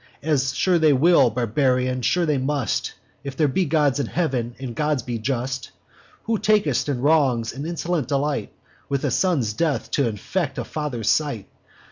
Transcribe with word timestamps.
As 0.23 0.55
sure 0.55 0.79
they 0.79 0.93
will, 0.93 1.29
barbarian, 1.29 2.01
sure 2.01 2.25
they 2.25 2.39
must, 2.39 2.93
If 3.23 3.37
there 3.37 3.47
be 3.47 3.65
gods 3.65 3.99
in 3.99 4.07
heav'n, 4.07 4.55
and 4.57 4.73
gods 4.73 5.03
be 5.03 5.19
just: 5.19 5.69
Who 6.23 6.39
tak'st 6.39 6.89
in 6.89 7.01
wrongs 7.01 7.53
an 7.53 7.67
insolent 7.67 8.07
delight; 8.07 8.51
With 8.89 9.05
a 9.05 9.11
son's 9.11 9.53
death 9.53 9.91
t' 9.91 10.07
infect 10.07 10.57
a 10.57 10.63
father's 10.63 11.07
sight. 11.07 11.47